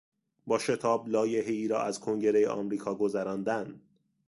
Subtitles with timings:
[0.47, 3.81] با شتاب لایحهای را از کنگرهی آمریکا گذراندن